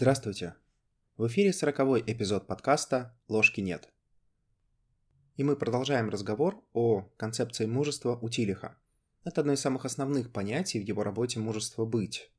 Здравствуйте! 0.00 0.54
В 1.16 1.26
эфире 1.26 1.52
сороковой 1.52 2.04
эпизод 2.06 2.46
подкаста 2.46 3.18
«Ложки 3.26 3.60
нет». 3.60 3.88
И 5.34 5.42
мы 5.42 5.56
продолжаем 5.56 6.08
разговор 6.08 6.62
о 6.72 7.10
концепции 7.16 7.66
мужества 7.66 8.16
у 8.22 8.28
Тилиха. 8.28 8.78
Это 9.24 9.40
одно 9.40 9.54
из 9.54 9.60
самых 9.60 9.84
основных 9.84 10.32
понятий 10.32 10.78
в 10.78 10.84
его 10.84 11.02
работе 11.02 11.40
«Мужество 11.40 11.84
быть». 11.84 12.30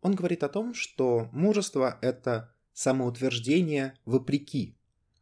Он 0.00 0.16
говорит 0.16 0.42
о 0.42 0.48
том, 0.48 0.74
что 0.74 1.28
мужество— 1.30 1.96
это 2.02 2.52
самоутверждение 2.72 3.94
вопреки, 4.04 4.76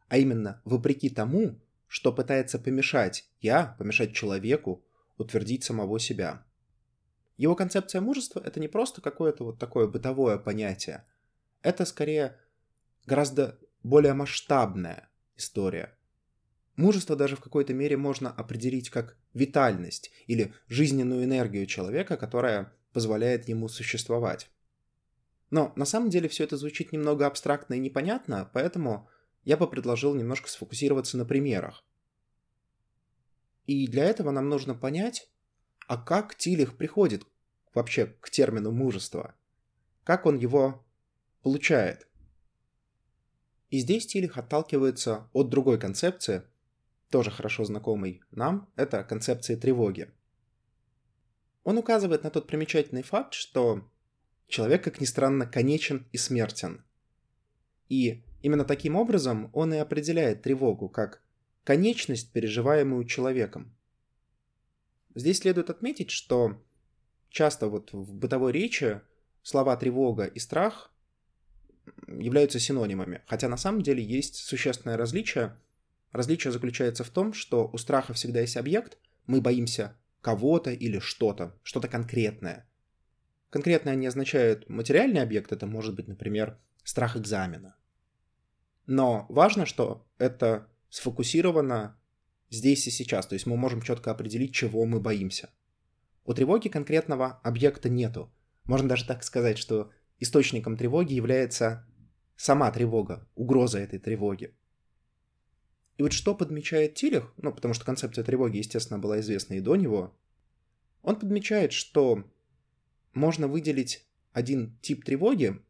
а 0.09 0.17
именно 0.17 0.63
вопреки 0.65 1.11
тому, 1.11 1.61
что 1.87 2.15
пытается 2.15 2.59
помешать 2.59 3.29
я, 3.43 3.77
помешать 3.79 4.15
человеку 4.15 4.83
утвердить 5.19 5.65
самого 5.65 6.01
себя– 6.01 6.47
его 7.39 7.55
концепция 7.55 8.01
мужества— 8.01 8.43
это 8.45 8.61
не 8.61 8.69
просто 8.69 9.01
какое-то 9.01 9.45
вот 9.45 9.59
такое 9.59 9.87
бытовое 9.87 10.39
понятие. 10.39 11.07
Это 11.63 11.87
скорее 11.87 12.37
гораздо 13.07 13.59
более 13.83 14.13
масштабная 14.13 15.09
история. 15.37 15.97
Мужество 16.75 17.17
даже 17.17 17.37
в 17.37 17.41
какой-то 17.41 17.73
мере 17.75 17.97
можно 17.97 18.31
определить 18.31 18.91
как 18.91 19.17
витальность 19.35 20.11
или 20.27 20.53
жизненную 20.67 21.25
энергию 21.25 21.67
человека, 21.67 22.17
которая 22.17 22.73
позволяет 22.93 23.49
ему 23.49 23.69
существовать. 23.69 24.51
Но 25.51 25.73
на 25.77 25.85
самом 25.85 26.11
деле 26.11 26.29
все 26.29 26.45
это 26.45 26.57
звучит 26.57 26.93
немного 26.93 27.27
абстрактно 27.27 27.75
и 27.75 27.79
непонятно, 27.79 28.51
поэтому 28.53 29.09
я 29.45 29.57
бы 29.57 29.69
предложил 29.69 30.15
немножко 30.15 30.49
сфокусироваться 30.49 31.17
на 31.17 31.25
примерах. 31.25 31.85
И 33.67 33.87
для 33.87 34.05
этого 34.05 34.31
нам 34.31 34.49
нужно 34.49 34.75
понять, 34.75 35.31
а 35.89 35.97
как 35.97 36.35
Тилих 36.35 36.77
приходит 36.77 37.27
вообще 37.75 38.07
к 38.07 38.29
термину 38.31 38.71
мужество? 38.71 39.35
Как 40.05 40.27
он 40.27 40.37
его 40.37 40.85
получает? 41.43 42.07
И 43.71 43.79
здесь 43.79 44.07
Тилих 44.07 44.37
отталкивается 44.37 45.29
от 45.33 45.49
другой 45.49 45.81
концепции, 45.81 46.43
тоже 47.09 47.31
хорошо 47.31 47.65
знакомой 47.65 48.23
нам, 48.31 48.71
это 48.77 49.03
концепция 49.03 49.57
тревоги. 49.57 50.11
Он 51.65 51.79
указывает 51.79 52.23
на 52.23 52.31
тот 52.31 52.47
примечательный 52.47 53.03
факт, 53.03 53.33
что 53.33 53.89
человек, 54.47 54.85
как 54.85 55.01
ни 55.01 55.07
странно, 55.07 55.47
конечен 55.47 56.07
и 56.13 56.19
смертен. 56.19 56.85
И 57.89 58.25
именно 58.43 58.67
таким 58.67 58.95
образом 58.95 59.51
он 59.55 59.73
и 59.73 59.79
определяет 59.79 60.43
тревогу 60.43 60.91
как 60.91 61.23
конечность, 61.65 62.31
переживаемую 62.33 63.05
человеком. 63.05 63.75
Здесь 65.15 65.39
следует 65.39 65.71
отметить, 65.71 66.11
что 66.11 66.63
часто 67.31 67.69
вот 67.69 67.93
в 67.93 68.15
бытовой 68.15 68.53
речи 68.53 69.01
слова 69.43 69.77
тревога 69.77 70.25
и 70.25 70.39
страх 70.39 70.93
являются 72.07 72.59
синонимами, 72.59 73.23
хотя 73.27 73.49
на 73.49 73.57
самом 73.57 73.83
деле 73.83 74.03
есть 74.03 74.37
существенное 74.37 74.97
различие. 74.97 75.57
Различие 76.13 76.53
заключается 76.53 77.05
в 77.05 77.11
том, 77.11 77.33
что 77.33 77.69
у 77.73 77.79
страха 77.79 78.13
всегда 78.13 78.41
есть 78.41 78.57
объект, 78.57 78.99
мы 79.27 79.41
боимся 79.41 79.97
кого-то 80.21 80.71
или 80.71 80.99
что-то, 80.99 81.59
что-то 81.63 81.89
конкретное. 81.89 82.69
Конкретное 83.51 83.95
не 83.95 84.07
означает 84.07 84.69
материальный 84.69 85.23
объект, 85.23 85.53
это 85.53 85.67
может 85.67 85.95
быть, 85.95 86.09
например, 86.09 86.59
страх 86.85 87.17
экзамена. 87.17 87.77
Но 88.87 89.27
важно, 89.29 89.67
что 89.67 90.07
это 90.19 90.69
сфокусировано 90.91 91.98
здесь 92.51 92.87
и 92.87 92.91
сейчас. 92.91 93.27
То 93.27 93.35
есть 93.35 93.47
мы 93.47 93.57
можем 93.57 93.83
четко 93.83 94.11
определить, 94.11 94.55
чего 94.55 94.85
мы 94.85 95.01
боимся. 95.01 95.51
У 96.25 96.35
тревоги 96.35 96.69
конкретного 96.69 97.41
объекта 97.43 97.89
нету. 97.89 98.33
Можно 98.65 98.89
даже 98.89 99.07
так 99.07 99.23
сказать, 99.25 99.59
что 99.59 99.91
источником 100.19 100.77
тревоги 100.77 101.15
является 101.15 101.87
сама 102.37 102.71
тревога, 102.71 103.27
угроза 103.35 103.79
этой 103.79 103.99
тревоги. 103.99 104.55
И 105.97 106.03
вот 106.03 106.13
что 106.13 106.35
подмечает 106.35 106.95
Тилих, 106.95 107.33
ну, 107.37 107.53
потому 107.53 107.75
что 107.75 107.85
концепция 107.85 108.25
тревоги, 108.25 108.59
естественно, 108.59 108.99
была 109.01 109.21
известна 109.21 109.55
и 109.55 109.61
до 109.61 109.75
него, 109.75 110.17
он 111.03 111.17
подмечает, 111.19 111.73
что 111.73 112.25
можно 113.15 113.49
выделить 113.49 114.07
один 114.33 114.79
тип 114.81 115.05
тревоги, 115.05 115.61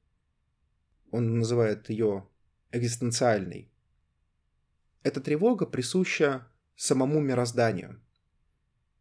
он 1.11 1.39
называет 1.39 1.89
ее 1.89 2.29
экзистенциальной. 2.73 3.73
Эта 5.03 5.21
тревога 5.21 5.65
присуща 5.65 6.47
самому 6.79 7.21
мирозданию. 7.21 8.01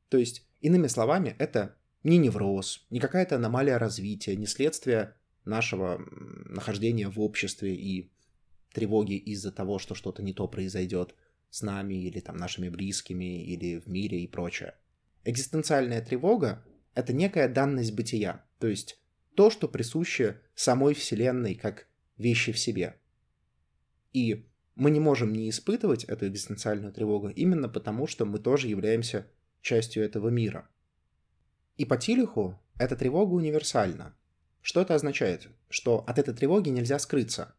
То 0.10 0.18
есть, 0.18 0.46
иными 0.62 0.88
словами, 0.88 1.36
это 1.38 1.78
не 2.04 2.18
невроз, 2.18 2.86
не 2.90 3.00
какая-то 3.00 3.36
аномалия 3.36 3.78
развития, 3.78 4.36
не 4.36 4.48
следствие 4.48 5.16
нашего 5.46 6.00
нахождения 6.46 7.08
в 7.08 7.20
обществе 7.22 7.76
и 7.76 8.12
тревоги 8.74 9.14
из-за 9.14 9.52
того, 9.52 9.78
что 9.80 9.94
что-то 9.94 10.24
не 10.24 10.34
то 10.34 10.48
произойдет 10.48 11.16
с 11.50 11.62
нами 11.62 11.94
или 11.94 12.20
там 12.20 12.36
нашими 12.36 12.70
близкими 12.70 13.44
или 13.46 13.80
в 13.80 13.88
мире 13.88 14.22
и 14.22 14.28
прочее. 14.28 14.74
Экзистенциальная 15.24 16.02
тревога— 16.02 16.66
это 16.96 17.14
некая 17.14 17.48
данность 17.48 17.94
бытия, 17.94 18.44
то 18.60 18.68
есть 18.68 19.00
то, 19.36 19.52
что 19.52 19.68
присуще 19.68 20.42
самой 20.56 20.96
Вселенной 20.96 21.54
как 21.54 21.88
вещи 22.18 22.52
в 22.52 22.58
себе. 22.58 23.00
И 24.14 24.48
мы 24.78 24.92
не 24.92 25.00
можем 25.00 25.34
не 25.34 25.50
испытывать 25.50 26.04
эту 26.04 26.28
экзистенциальную 26.28 26.94
тревогу 26.94 27.30
именно 27.30 27.68
потому, 27.68 28.06
что 28.06 28.26
мы 28.26 28.38
тоже 28.38 28.68
являемся 28.68 29.28
частью 29.62 30.04
этого 30.04 30.30
мира. 30.30 30.70
И 31.78 31.86
по 31.86 31.98
Тилиху 31.98 32.60
эта 32.78 32.96
тревога 32.96 33.34
универсальна. 33.34 34.16
Что 34.62 34.82
это 34.82 34.94
означает? 34.94 35.50
Что 35.70 36.04
от 36.08 36.20
этой 36.20 36.34
тревоги 36.34 36.70
нельзя 36.70 37.00
скрыться. 37.00 37.56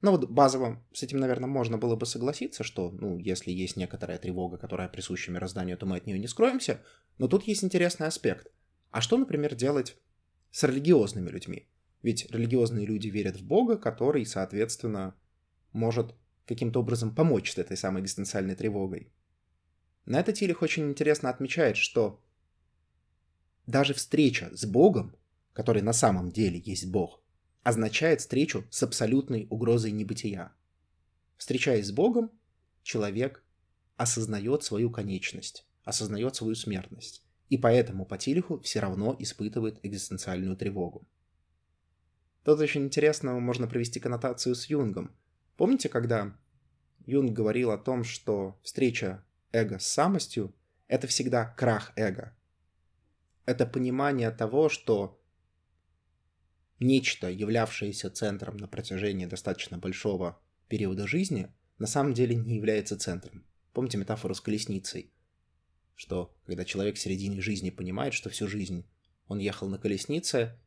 Ну 0.00 0.10
вот 0.10 0.28
базово 0.28 0.84
с 0.92 1.04
этим, 1.04 1.18
наверное, 1.18 1.48
можно 1.48 1.78
было 1.78 1.94
бы 1.94 2.06
согласиться, 2.06 2.64
что, 2.64 2.90
ну, 2.90 3.18
если 3.18 3.52
есть 3.52 3.76
некоторая 3.76 4.18
тревога, 4.18 4.56
которая 4.56 4.88
присуща 4.88 5.30
мирозданию, 5.30 5.78
то 5.78 5.86
мы 5.86 5.98
от 5.98 6.06
нее 6.06 6.18
не 6.18 6.26
скроемся. 6.26 6.80
Но 7.18 7.28
тут 7.28 7.44
есть 7.44 7.62
интересный 7.62 8.08
аспект. 8.08 8.48
А 8.90 9.00
что, 9.00 9.16
например, 9.16 9.54
делать 9.54 9.96
с 10.50 10.64
религиозными 10.64 11.28
людьми? 11.28 11.68
Ведь 12.02 12.28
религиозные 12.32 12.84
люди 12.84 13.06
верят 13.06 13.36
в 13.36 13.44
Бога, 13.44 13.76
который, 13.76 14.26
соответственно, 14.26 15.14
может 15.72 16.16
каким-то 16.46 16.80
образом 16.80 17.14
помочь 17.14 17.52
с 17.52 17.58
этой 17.58 17.76
самой 17.76 18.02
экзистенциальной 18.02 18.54
тревогой. 18.54 19.12
На 20.04 20.20
это 20.20 20.32
Тилих 20.32 20.62
очень 20.62 20.88
интересно 20.88 21.30
отмечает, 21.30 21.76
что 21.76 22.20
даже 23.66 23.94
встреча 23.94 24.50
с 24.52 24.64
Богом, 24.64 25.14
который 25.52 25.82
на 25.82 25.92
самом 25.92 26.32
деле 26.32 26.58
есть 26.58 26.90
Бог, 26.90 27.22
означает 27.62 28.20
встречу 28.20 28.66
с 28.70 28.82
абсолютной 28.82 29.46
угрозой 29.48 29.92
небытия. 29.92 30.52
Встречаясь 31.36 31.86
с 31.86 31.92
Богом, 31.92 32.32
человек 32.82 33.44
осознает 33.96 34.64
свою 34.64 34.90
конечность, 34.90 35.64
осознает 35.84 36.34
свою 36.34 36.56
смертность, 36.56 37.24
и 37.48 37.56
поэтому 37.56 38.04
по 38.04 38.18
Тилиху 38.18 38.58
все 38.60 38.80
равно 38.80 39.14
испытывает 39.20 39.78
экзистенциальную 39.84 40.56
тревогу. 40.56 41.06
Тут 42.42 42.58
очень 42.58 42.82
интересно 42.82 43.38
можно 43.38 43.68
провести 43.68 44.00
коннотацию 44.00 44.56
с 44.56 44.66
Юнгом– 44.66 45.14
Помните, 45.62 45.88
когда 45.88 46.36
Юнг 47.06 47.30
говорил 47.30 47.70
о 47.70 47.78
том, 47.78 48.02
что 48.02 48.58
встреча 48.64 49.24
эго 49.52 49.78
с 49.78 49.86
самостью— 49.86 50.52
это 50.88 51.06
всегда 51.06 51.44
крах 51.44 51.92
эго. 51.94 52.36
Это 53.46 53.64
понимание 53.64 54.32
того, 54.32 54.68
что 54.68 55.22
нечто, 56.80 57.30
являвшееся 57.30 58.10
центром 58.10 58.56
на 58.56 58.66
протяжении 58.66 59.24
достаточно 59.26 59.78
большого 59.78 60.42
периода 60.66 61.06
жизни, 61.06 61.54
на 61.78 61.86
самом 61.86 62.12
деле 62.12 62.34
не 62.34 62.56
является 62.56 62.98
центром. 62.98 63.46
Помните 63.72 63.98
метафору 63.98 64.34
с 64.34 64.40
колесницей? 64.40 65.12
Что 65.94 66.36
когда 66.44 66.64
человек 66.64 66.96
в 66.96 67.00
середине 67.00 67.40
жизни 67.40 67.70
понимает, 67.70 68.14
что 68.14 68.30
всю 68.30 68.48
жизнь 68.48 68.84
он 69.28 69.38
ехал 69.38 69.68
на 69.68 69.78
колеснице, 69.78 70.58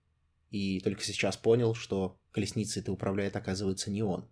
и 0.51 0.79
только 0.79 1.03
сейчас 1.03 1.35
понял, 1.35 1.75
что 1.75 2.17
колесницей-то 2.31 2.93
управляет, 2.93 3.35
оказывается, 3.35 3.91
не 3.91 4.01
он. 4.01 4.29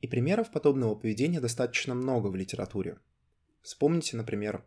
И 0.00 0.06
примеров 0.06 0.50
подобного 0.50 0.94
поведения 0.94 1.40
достаточно 1.40 1.94
много 1.94 2.28
в 2.28 2.36
литературе. 2.36 2.98
Вспомните, 3.62 4.16
например, 4.16 4.64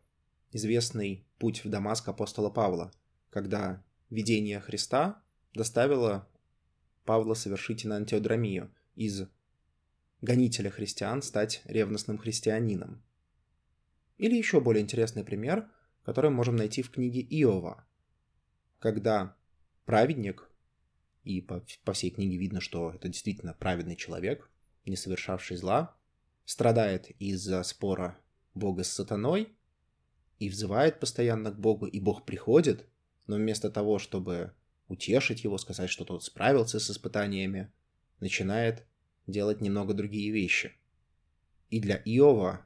известный 0.52 1.26
путь 1.38 1.64
в 1.64 1.70
Дамаск 1.70 2.08
апостола 2.10 2.50
Павла, 2.50 2.92
когда 3.30 3.84
видение 4.10 4.60
Христа 4.60 5.22
доставило 5.54 6.28
Павла 7.06 7.34
совершить 7.34 7.86
на 7.86 7.98
антиодромию 7.98 8.74
из 8.96 9.28
гонителя 10.22 10.70
христиан 10.70 11.22
стать 11.22 11.62
ревностным 11.66 12.18
христианином. 12.18 13.04
Или 14.18 14.36
еще 14.36 14.60
более 14.60 14.84
интересный 14.84 15.24
пример, 15.24 15.70
который 16.04 16.30
можем 16.30 16.56
найти 16.56 16.82
в 16.82 16.92
книге 16.92 17.22
Иова, 17.22 17.86
когда 18.80 19.36
праведник, 19.86 20.50
и 21.24 21.42
по, 21.42 21.64
по 21.84 21.94
всей 21.94 22.12
книге 22.12 22.38
видно, 22.38 22.62
что 22.62 22.92
это 22.92 23.08
действительно 23.08 23.54
праведный 23.54 23.96
человек, 23.96 24.49
не 24.86 24.96
совершавший 24.96 25.58
зла, 25.58 25.96
страдает 26.46 27.10
из-за 27.22 27.62
спора 27.64 28.18
Бога 28.54 28.84
с 28.84 28.92
сатаной 28.92 29.56
и 30.40 30.50
взывает 30.50 31.00
постоянно 31.00 31.52
к 31.52 31.60
Богу, 31.60 31.86
и 31.86 32.00
Бог 32.00 32.26
приходит, 32.26 32.88
но 33.28 33.36
вместо 33.36 33.70
того, 33.70 34.00
чтобы 34.00 34.54
утешить 34.88 35.44
его, 35.44 35.58
сказать, 35.58 35.90
что 35.90 36.06
тот 36.06 36.24
справился 36.24 36.80
с 36.80 36.90
испытаниями, 36.90 37.72
начинает 38.20 38.86
делать 39.28 39.62
немного 39.62 39.94
другие 39.94 40.32
вещи. 40.32 40.74
И 41.70 41.80
для 41.80 42.02
Иова, 42.04 42.66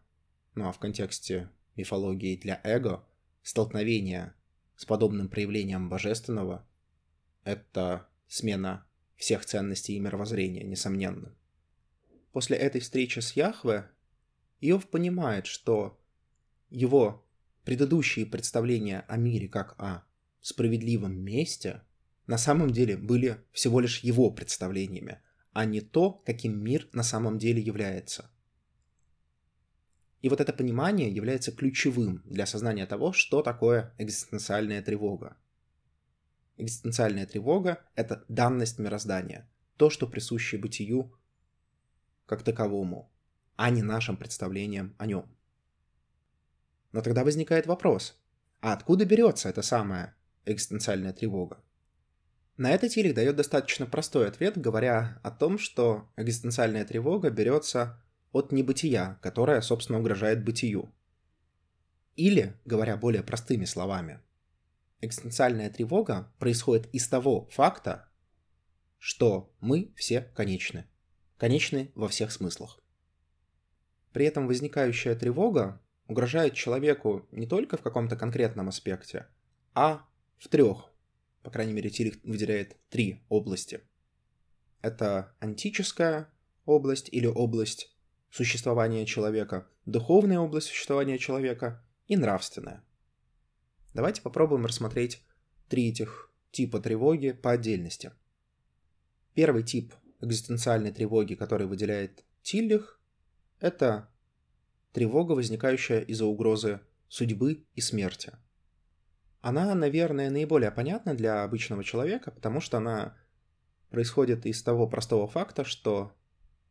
ну 0.56 0.68
а 0.68 0.72
в 0.72 0.80
контексте 0.80 1.50
мифологии 1.76 2.38
для 2.38 2.62
эго, 2.64 3.06
столкновение 3.42 4.34
с 4.78 4.86
подобным 4.86 5.28
проявлением 5.28 5.90
божественного– 5.90 6.66
это 7.44 8.08
смена 8.28 8.86
всех 9.18 9.46
ценностей 9.46 9.96
и 9.96 10.00
мировоззрения, 10.00 10.64
несомненно. 10.64 11.36
После 12.34 12.58
этой 12.58 12.82
встречи 12.82 13.20
с 13.20 13.34
Яхве 13.34 13.90
Иов 14.60 14.90
понимает, 14.90 15.46
что 15.46 16.02
его 16.72 17.24
предыдущие 17.64 18.26
представления 18.26 19.06
о 19.08 19.18
мире 19.18 19.48
как 19.48 19.80
о 19.80 20.04
справедливом 20.42 21.16
месте 21.16 21.84
на 22.26 22.40
самом 22.40 22.72
деле 22.72 22.98
были 22.98 23.38
всего 23.52 23.80
лишь 23.80 24.00
его 24.00 24.32
представлениями, 24.32 25.22
а 25.54 25.66
не 25.66 25.80
то, 25.80 26.12
каким 26.12 26.58
мир 26.58 26.90
на 26.92 27.04
самом 27.04 27.38
деле 27.38 27.62
является. 27.62 28.32
И 30.22 30.30
вот 30.30 30.42
это 30.42 30.54
понимание 30.54 31.12
является 31.12 31.52
ключевым 31.52 32.24
для 32.26 32.46
осознания 32.46 32.88
того, 32.88 33.14
что 33.14 33.44
такое 33.44 33.94
экзистенциальная 34.00 34.82
тревога. 34.82 35.38
Экзистенциальная 36.58 37.28
тревога— 37.28 37.86
это 37.96 38.26
данность 38.28 38.80
мироздания, 38.80 39.48
то, 39.78 39.92
что 39.92 40.08
присуще 40.08 40.58
бытию 40.58 41.14
как 42.26 42.44
таковому, 42.44 43.12
а 43.56 43.70
не 43.70 43.82
нашим 43.82 44.18
представлениям 44.18 44.96
о 44.98 45.06
нем. 45.06 45.26
Но 46.92 47.02
тогда 47.02 47.24
возникает 47.24 47.66
вопрос, 47.66 48.20
а 48.62 48.74
откуда 48.74 49.06
берется 49.06 49.50
эта 49.50 49.62
самая 49.62 50.16
экзистенциальная 50.46 51.14
тревога? 51.14 51.64
На 52.56 52.70
это 52.70 52.88
Тилик 52.88 53.16
дает 53.16 53.36
достаточно 53.36 53.88
простой 53.88 54.28
ответ, 54.28 54.58
говоря 54.60 55.20
о 55.24 55.32
том, 55.32 55.58
что 55.58 56.08
экзистенциальная 56.18 56.86
тревога 56.86 57.32
берется 57.32 58.00
от 58.32 58.52
небытия, 58.52 59.18
которое, 59.22 59.62
собственно, 59.62 60.00
угрожает 60.00 60.44
бытию. 60.44 60.94
Или, 62.16 62.56
говоря 62.64 62.96
более 62.96 63.24
простыми 63.24 63.66
словами, 63.66 64.20
экзистенциальная 65.02 65.72
тревога 65.72 66.32
происходит 66.38 66.94
из 66.94 67.08
того 67.08 67.48
факта, 67.52 68.08
что 69.00 69.52
мы 69.60 69.92
все 69.96 70.22
конечны. 70.22 70.86
Конечны 71.44 71.92
во 71.94 72.08
всех 72.08 72.32
смыслах. 72.32 72.80
При 74.14 74.26
этом 74.26 74.48
возникающая 74.48 75.14
тревога 75.14 75.82
угрожает 76.08 76.54
человеку 76.54 77.28
не 77.34 77.46
только 77.46 77.76
в 77.76 77.82
каком-то 77.82 78.16
конкретном 78.16 78.70
аспекте, 78.70 79.28
а 79.74 80.08
в 80.38 80.48
трех 80.48 80.90
по 81.42 81.52
крайней 81.52 81.74
мере, 81.74 81.90
Тирих 81.90 82.24
выделяет 82.24 82.78
три 82.88 83.26
области. 83.28 83.82
Это 84.82 85.36
антическая 85.42 86.30
область 86.64 87.10
или 87.12 87.26
область 87.28 87.94
существования 88.30 89.06
человека, 89.06 89.68
духовная 89.86 90.40
область 90.40 90.68
существования 90.68 91.18
человека 91.18 91.86
и 92.08 92.16
нравственная. 92.16 92.86
Давайте 93.94 94.22
попробуем 94.22 94.66
рассмотреть 94.66 95.22
три 95.68 95.90
этих 95.90 96.32
типа 96.52 96.80
тревоги 96.80 97.34
по 97.34 97.52
отдельности. 97.52 98.14
Первый 99.34 99.64
тип 99.64 99.94
экзистенциальной 100.24 100.92
тревоги, 100.92 101.36
который 101.36 101.68
выделяет 101.68 102.24
Тиллих, 102.42 103.00
это 103.60 104.10
тревога, 104.92 105.34
возникающая 105.34 106.02
из-за 106.02 106.26
угрозы 106.26 106.80
судьбы 107.08 107.66
и 107.76 107.82
смерти– 107.82 108.34
она, 109.44 109.76
наверное, 109.76 110.30
наиболее 110.30 110.72
понятна 110.72 111.16
для 111.16 111.44
обычного 111.44 111.84
человека, 111.84 112.32
потому 112.32 112.62
что 112.62 112.78
она 112.78 113.18
происходит 113.90 114.46
из 114.46 114.64
того 114.64 114.88
простого 114.88 115.28
факта, 115.28 115.66
что 115.66 116.16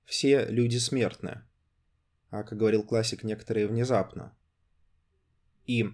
все 0.06 0.46
люди 0.46 0.78
смертны, 0.78 1.42
а, 2.30 2.42
как 2.44 2.58
говорил 2.58 2.82
классик, 2.82 3.24
некоторые 3.24 3.66
внезапно. 3.66 4.34
И 5.66 5.84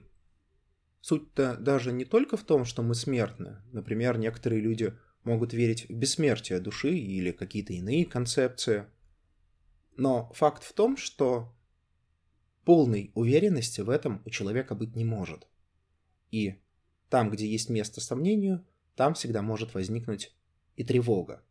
суть-то 1.00 1.56
даже 1.56 1.90
не 1.90 2.04
только 2.04 2.36
в 2.36 2.44
том, 2.44 2.64
что 2.64 2.84
мы 2.84 2.94
смертны. 2.94 3.56
Например, 3.72 4.16
некоторые 4.16 4.60
люди 4.60 4.96
могут 5.28 5.52
верить 5.52 5.88
в 5.88 5.92
бессмертие 5.92 6.58
души 6.58 6.96
или 6.96 7.30
какие-то 7.30 7.74
иные 7.74 8.04
концепции. 8.04 8.86
Но 9.96 10.32
факт 10.32 10.64
в 10.64 10.72
том, 10.72 10.96
что 10.96 11.54
полной 12.64 13.12
уверенности 13.14 13.82
в 13.82 13.90
этом 13.90 14.22
у 14.24 14.30
человека 14.30 14.74
быть 14.74 14.96
не 14.96 15.04
может. 15.04 15.46
И 16.30 16.54
там, 17.08 17.30
где 17.30 17.46
есть 17.46 17.68
место 17.68 18.00
сомнению, 18.00 18.64
там 18.96 19.14
всегда 19.14 19.42
может 19.42 19.74
возникнуть 19.74 20.34
и 20.76 20.84
тревога. 20.84 21.42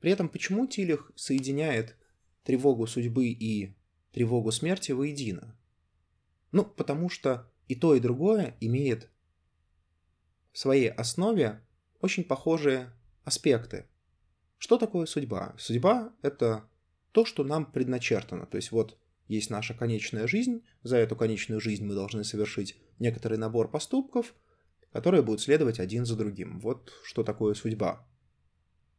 При 0.00 0.10
этом 0.10 0.28
почему 0.28 0.66
Тилих 0.66 1.12
соединяет 1.14 1.96
тревогу 2.42 2.86
судьбы 2.86 3.28
и 3.28 3.74
тревогу 4.12 4.50
смерти 4.50 4.92
воедино? 4.92 5.56
Ну, 6.50 6.64
потому 6.64 7.08
что 7.08 7.50
и 7.68 7.74
то, 7.74 7.94
и 7.94 8.00
другое 8.00 8.56
имеет 8.60 9.10
в 10.52 10.58
своей 10.58 10.90
основе 10.90 11.62
очень 12.02 12.24
похожие 12.24 12.92
аспекты. 13.24 13.86
Что 14.58 14.76
такое 14.76 15.06
судьба? 15.06 15.54
Судьба— 15.58 16.12
это 16.22 16.68
то, 17.12 17.24
что 17.24 17.44
нам 17.44 17.64
предначертано. 17.64 18.46
То 18.46 18.56
есть 18.56 18.72
вот 18.72 18.98
есть 19.28 19.50
наша 19.50 19.72
конечная 19.72 20.26
жизнь, 20.26 20.62
за 20.82 20.96
эту 20.98 21.16
конечную 21.16 21.60
жизнь 21.60 21.84
мы 21.84 21.94
должны 21.94 22.24
совершить 22.24 22.76
некоторый 22.98 23.38
набор 23.38 23.70
поступков, 23.70 24.34
которые 24.92 25.22
будут 25.22 25.40
следовать 25.40 25.80
один 25.80 26.04
за 26.04 26.16
другим. 26.16 26.60
Вот 26.60 26.92
что 27.04 27.22
такое 27.22 27.54
судьба. 27.54 28.06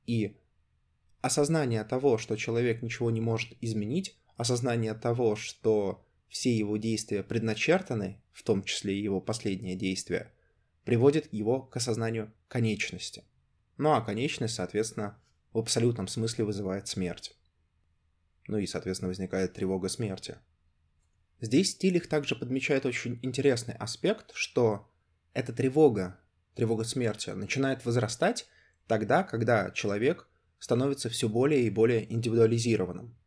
И 0.08 0.38
осознание 1.22 1.84
того, 1.84 2.18
что 2.18 2.36
человек 2.36 2.82
ничего 2.82 3.12
не 3.12 3.22
может 3.22 3.54
изменить, 3.62 4.18
осознание 4.38 4.94
того, 4.94 5.36
что 5.36 6.06
все 6.30 6.56
его 6.56 6.78
действия 6.78 7.22
предначертаны, 7.22 8.22
в 8.32 8.44
том 8.44 8.64
числе 8.64 8.98
и 8.98 9.04
его 9.04 9.22
последнее 9.22 9.76
действие, 9.76 10.32
приводит 10.84 11.32
его 11.34 11.62
к 11.62 11.78
осознанию 11.78 12.34
конечности. 12.48 13.24
Ну 13.78 13.94
а 13.94 14.02
конечность, 14.02 14.56
соответственно, 14.56 15.20
в 15.52 15.60
абсолютном 15.60 16.08
смысле 16.08 16.46
вызывает 16.46 16.88
смерть. 16.88 17.36
Ну 18.48 18.58
и, 18.58 18.66
соответственно, 18.66 19.10
возникает 19.10 19.54
тревога 19.54 19.88
смерти. 19.90 20.38
Здесь 21.40 21.72
Стилих 21.72 22.08
также 22.08 22.36
подмечает 22.36 22.86
очень 22.86 23.20
интересный 23.22 23.76
аспект, 23.76 24.32
что 24.34 24.90
эта 25.34 25.54
тревога, 25.54 26.20
тревога 26.56 26.84
смерти, 26.84 27.32
начинает 27.32 27.86
возрастать 27.86 28.48
тогда, 28.88 29.24
когда 29.24 29.72
человек 29.72 30.28
становится 30.60 31.10
все 31.10 31.28
более 31.28 31.64
и 31.64 31.70
более 31.70 32.12
индивидуализированным. 32.14 33.18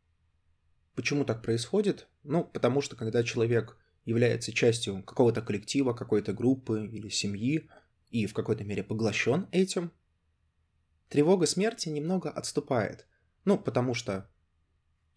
Почему 0.95 1.25
так 1.25 1.43
происходит? 1.43 2.07
Ну, 2.23 2.43
потому 2.43 2.81
что 2.81 2.95
когда 2.95 3.23
человек 3.23 3.77
является 4.07 4.53
частью 4.53 5.03
какого-то 5.03 5.41
коллектива, 5.41 5.93
какой-то 5.93 6.31
группы 6.31 6.87
или 6.87 7.09
семьи 7.09 7.69
и 8.09 8.25
в 8.25 8.33
какой-то 8.33 8.63
мере 8.63 8.81
поглощен 8.81 9.47
этим, 9.51 9.91
тревога 11.09 11.45
смерти 11.45 11.89
немного 11.89 12.29
отступает. 12.29 13.05
Ну, 13.43 13.57
потому 13.57 13.93
что 13.93 14.29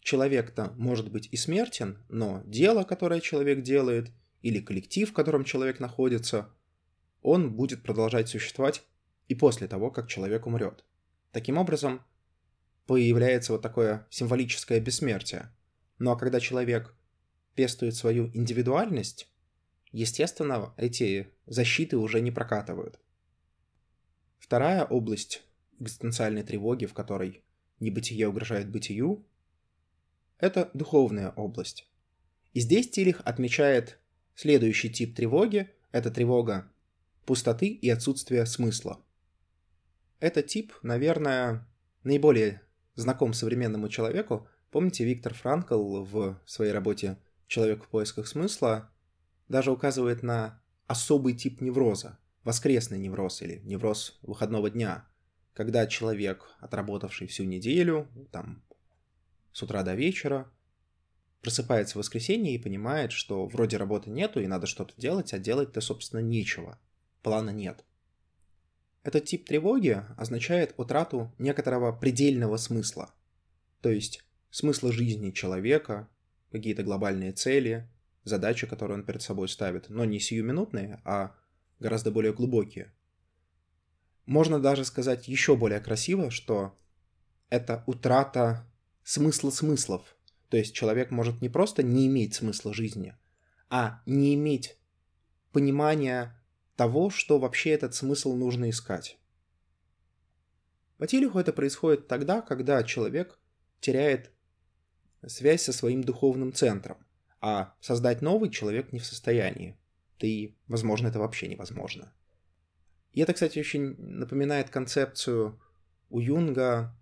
человек-то 0.01 0.73
может 0.75 1.09
быть 1.09 1.29
и 1.31 1.37
смертен, 1.37 2.03
но 2.09 2.43
дело, 2.45 2.83
которое 2.83 3.21
человек 3.21 3.61
делает, 3.61 4.11
или 4.41 4.59
коллектив, 4.59 5.09
в 5.09 5.13
котором 5.13 5.45
человек 5.45 5.79
находится, 5.79 6.53
он 7.21 7.53
будет 7.55 7.83
продолжать 7.83 8.27
существовать 8.27 8.83
и 9.29 9.35
после 9.35 9.69
того, 9.69 9.89
как 9.89 10.09
человек 10.09 10.47
умрет. 10.47 10.83
Таким 11.31 11.57
образом, 11.57 12.01
появляется 12.87 13.53
вот 13.53 13.61
такое 13.61 14.05
символическое 14.09 14.81
бессмертие. 14.81 15.49
Ну 15.97 16.11
а 16.11 16.17
когда 16.17 16.41
человек 16.41 16.93
пестует 17.61 17.95
свою 17.95 18.31
индивидуальность, 18.33 19.29
естественно, 19.91 20.73
эти 20.77 21.27
защиты 21.45 21.97
уже 21.97 22.19
не 22.19 22.31
прокатывают. 22.31 22.99
Вторая 24.39 24.83
область 24.83 25.43
экзистенциальной 25.79 26.41
тревоги, 26.41 26.87
в 26.87 26.95
которой 26.95 27.43
небытие 27.79 28.27
угрожает 28.27 28.67
бытию, 28.67 29.23
это 30.39 30.71
духовная 30.73 31.29
область. 31.29 31.87
И 32.53 32.61
здесь 32.61 32.89
Тилих 32.89 33.21
отмечает 33.25 33.99
следующий 34.33 34.89
тип 34.89 35.15
тревоги. 35.15 35.69
Это 35.91 36.09
тревога 36.09 36.71
пустоты 37.27 37.67
и 37.67 37.89
отсутствия 37.91 38.47
смысла. 38.47 38.99
Этот 40.19 40.47
тип, 40.47 40.73
наверное, 40.81 41.67
наиболее 42.03 42.63
знаком 42.95 43.33
современному 43.33 43.87
человеку. 43.87 44.47
Помните, 44.71 45.05
Виктор 45.05 45.35
Франкл 45.35 46.03
в 46.03 46.41
своей 46.47 46.71
работе 46.71 47.17
«Человек 47.51 47.83
в 47.83 47.89
поисках 47.89 48.29
смысла» 48.29 48.89
даже 49.49 49.73
указывает 49.73 50.23
на 50.23 50.63
особый 50.87 51.33
тип 51.33 51.59
невроза, 51.59 52.17
воскресный 52.45 52.97
невроз 52.97 53.41
или 53.41 53.59
невроз 53.65 54.17
выходного 54.21 54.69
дня, 54.69 55.05
когда 55.53 55.85
человек, 55.85 56.49
отработавший 56.61 57.27
всю 57.27 57.43
неделю, 57.43 58.07
там, 58.31 58.63
с 59.51 59.61
утра 59.61 59.83
до 59.83 59.95
вечера, 59.95 60.49
просыпается 61.41 61.95
в 61.95 61.97
воскресенье 61.97 62.55
и 62.55 62.57
понимает, 62.57 63.11
что 63.11 63.45
вроде 63.47 63.75
работы 63.75 64.09
нету 64.09 64.39
и 64.39 64.47
надо 64.47 64.65
что-то 64.65 64.93
делать, 64.95 65.33
а 65.33 65.37
делать-то, 65.37 65.81
собственно, 65.81 66.21
нечего– 66.21 66.79
плана 67.21 67.49
нет. 67.49 67.83
Этот 69.03 69.25
тип 69.25 69.45
тревоги 69.45 70.01
означает 70.15 70.73
утрату 70.77 71.35
некоторого 71.37 71.91
предельного 71.91 72.55
смысла, 72.55 73.13
то 73.81 73.89
есть 73.89 74.23
смысла 74.51 74.93
жизни 74.93 75.31
человека, 75.31 76.07
какие-то 76.51 76.83
глобальные 76.83 77.31
цели, 77.31 77.89
задачи, 78.23 78.67
которые 78.67 78.99
он 78.99 79.05
перед 79.05 79.21
собой 79.21 79.49
ставит, 79.49 79.89
но 79.89 80.05
не 80.05 80.19
сиюминутные, 80.19 81.01
а 81.05 81.35
гораздо 81.79 82.11
более 82.11 82.33
глубокие. 82.33 82.91
Можно 84.25 84.59
даже 84.59 84.85
сказать 84.85 85.27
еще 85.27 85.55
более 85.55 85.79
красиво, 85.79 86.29
что 86.29 86.77
это 87.49 87.83
утрата 87.87 88.67
смысла 89.03 89.49
смыслов. 89.49 90.15
То 90.49 90.57
есть 90.57 90.75
человек 90.75 91.11
может 91.11 91.41
не 91.41 91.49
просто 91.49 91.81
не 91.81 92.07
иметь 92.07 92.35
смысла 92.35 92.73
жизни, 92.73 93.15
а 93.69 94.01
не 94.05 94.35
иметь 94.35 94.77
понимания 95.51 96.37
того, 96.75 97.09
что 97.09 97.39
вообще 97.39 97.71
этот 97.71 97.95
смысл 97.95 98.35
нужно 98.35 98.69
искать. 98.69 99.17
По 100.97 101.07
телеху 101.07 101.39
это 101.39 101.51
происходит 101.51 102.07
тогда, 102.07 102.41
когда 102.41 102.83
человек 102.83 103.39
теряет 103.79 104.31
связь 105.25 105.63
со 105.63 105.73
своим 105.73 106.03
духовным 106.03 106.53
центром, 106.53 106.97
а 107.39 107.73
создать 107.79 108.21
новый 108.21 108.49
человек 108.49 108.91
не 108.91 108.99
в 108.99 109.05
состоянии. 109.05 109.77
Да 110.19 110.27
и, 110.27 110.55
возможно, 110.67 111.07
это 111.07 111.19
вообще 111.19 111.47
невозможно. 111.47 112.13
И 113.13 113.21
это, 113.21 113.33
кстати, 113.33 113.59
очень 113.59 113.95
напоминает 113.97 114.69
концепцию 114.69 115.59
у 116.09 116.19
Юнга 116.19 116.95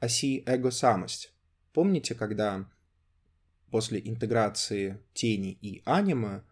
оси 0.00 0.42
эго-самость. 0.46 1.32
Помните, 1.72 2.14
когда 2.14 2.68
после 3.70 4.00
интеграции 4.00 5.00
тени 5.14 5.52
и 5.60 5.82
аниме 5.84 6.42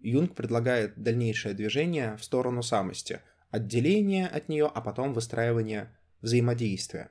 Юнг 0.00 0.34
предлагает 0.34 1.02
дальнейшее 1.02 1.54
движение 1.54 2.16
в 2.16 2.24
сторону 2.24 2.62
самости, 2.62 3.20
отделение 3.50 4.26
от 4.26 4.48
нее, 4.48 4.70
а 4.72 4.80
потом 4.80 5.12
выстраивание 5.12 5.96
взаимодействия. 6.20 7.10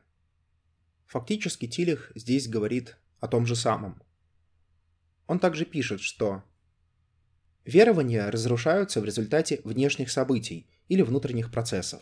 Фактически 1.07 1.67
Тилих 1.67 2.11
здесь 2.15 2.47
говорит 2.47 2.97
о 3.25 3.27
том 3.27 3.45
же 3.45 3.55
самом. 3.55 4.01
Он 5.27 5.39
также 5.39 5.65
пишет, 5.65 5.99
что 5.99 6.43
верования 7.65 8.29
разрушаются 8.29 9.01
в 9.01 9.05
результате 9.05 9.61
внешних 9.63 10.11
событий 10.11 10.69
или 10.87 11.01
внутренних 11.01 11.51
процессов. 11.51 12.01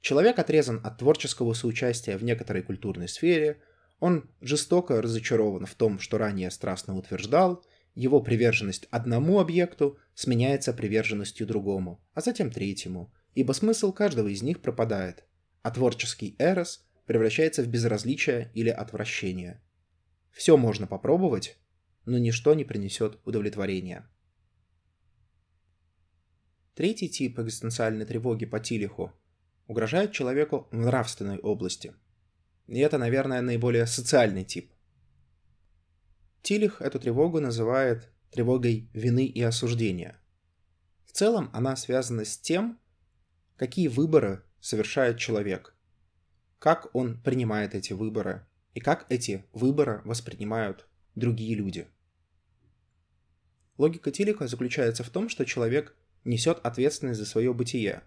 Человек 0.00 0.38
отрезан 0.38 0.80
от 0.82 0.98
творческого 0.98 1.52
соучастия 1.52 2.18
в 2.18 2.24
некоторой 2.24 2.62
культурной 2.62 3.08
сфере, 3.08 3.62
он 4.00 4.28
жестоко 4.40 5.00
разочарован 5.00 5.66
в 5.66 5.74
том, 5.74 6.00
что 6.00 6.18
ранее 6.18 6.50
страстно 6.50 6.96
утверждал, 6.96 7.64
его 7.94 8.20
приверженность 8.20 8.88
одному 8.90 9.38
объекту 9.38 9.98
сменяется 10.14 10.72
приверженностью 10.72 11.46
другому, 11.46 12.02
а 12.14 12.22
затем 12.22 12.50
третьему, 12.50 13.12
ибо 13.34 13.52
смысл 13.52 13.92
каждого 13.92 14.28
из 14.28 14.42
них 14.42 14.60
пропадает, 14.60 15.24
а 15.62 15.70
творческий 15.70 16.34
эрос 16.38 16.84
превращается 17.06 17.62
в 17.62 17.68
безразличие 17.68 18.50
или 18.54 18.70
отвращение. 18.70 19.62
Все 20.32 20.56
можно 20.56 20.86
попробовать, 20.86 21.58
но 22.04 22.18
ничто 22.18 22.54
не 22.54 22.64
принесет 22.64 23.20
удовлетворения. 23.24 24.08
Третий 26.74 27.08
тип 27.08 27.38
экзистенциальной 27.38 28.06
тревоги 28.06 28.46
по 28.46 28.58
Тилиху 28.58 29.12
угрожает 29.66 30.12
человеку 30.12 30.68
в 30.70 30.76
нравственной 30.76 31.38
области. 31.38 31.94
И 32.66 32.78
это, 32.78 32.96
наверное, 32.96 33.42
наиболее 33.42 33.86
социальный 33.86 34.44
тип. 34.44 34.72
Тилих 36.40 36.80
эту 36.80 36.98
тревогу 36.98 37.40
называет 37.40 38.10
тревогой 38.30 38.88
вины 38.94 39.26
и 39.26 39.42
осуждения. 39.42 40.18
В 41.04 41.12
целом 41.12 41.50
она 41.52 41.76
связана 41.76 42.24
с 42.24 42.38
тем, 42.38 42.80
какие 43.56 43.88
выборы 43.88 44.42
совершает 44.60 45.18
человек, 45.18 45.76
как 46.58 46.88
он 46.94 47.20
принимает 47.20 47.74
эти 47.74 47.92
выборы 47.92 48.46
и 48.74 48.80
как 48.80 49.06
эти 49.10 49.44
выборы 49.52 50.02
воспринимают 50.04 50.86
другие 51.14 51.54
люди. 51.54 51.86
Логика 53.78 54.10
Тилика 54.10 54.46
заключается 54.46 55.02
в 55.02 55.10
том, 55.10 55.28
что 55.28 55.44
человек 55.44 55.96
несет 56.24 56.58
ответственность 56.64 57.18
за 57.18 57.26
свое 57.26 57.52
бытие. 57.52 58.02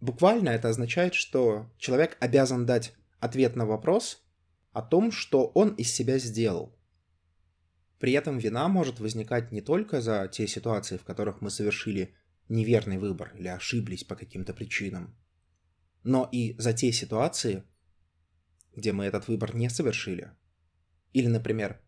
Буквально 0.00 0.50
это 0.50 0.68
означает, 0.68 1.14
что 1.14 1.70
человек 1.78 2.16
обязан 2.20 2.66
дать 2.66 2.94
ответ 3.20 3.54
на 3.54 3.66
вопрос 3.66 4.24
о 4.72 4.82
том, 4.82 5.12
что 5.12 5.46
он 5.54 5.74
из 5.74 5.92
себя 5.92 6.18
сделал. 6.18 6.76
При 8.00 8.12
этом 8.12 8.38
вина 8.38 8.66
может 8.66 8.98
возникать 8.98 9.52
не 9.52 9.60
только 9.60 10.00
за 10.00 10.26
те 10.26 10.48
ситуации, 10.48 10.96
в 10.96 11.04
которых 11.04 11.40
мы 11.40 11.50
совершили 11.50 12.16
неверный 12.48 12.98
выбор 12.98 13.32
или 13.36 13.46
ошиблись 13.46 14.02
по 14.02 14.16
каким-то 14.16 14.52
причинам, 14.52 15.14
но 16.02 16.28
и 16.32 16.56
за 16.58 16.72
те 16.72 16.90
ситуации, 16.90 17.62
где 18.74 18.92
мы 18.92 19.04
этот 19.04 19.28
выбор 19.28 19.54
не 19.54 19.68
совершили. 19.68 20.32
Или, 21.12 21.26
например, 21.26 21.80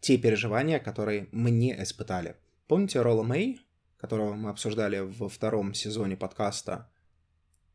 те 0.00 0.18
переживания, 0.18 0.78
которые 0.78 1.28
мы 1.32 1.50
не 1.50 1.72
испытали. 1.82 2.36
Помните 2.66 3.00
Ролла 3.00 3.22
Мэй, 3.22 3.60
которого 3.96 4.34
мы 4.34 4.50
обсуждали 4.50 4.98
во 5.00 5.28
втором 5.28 5.74
сезоне 5.74 6.16
подкаста, 6.16 6.90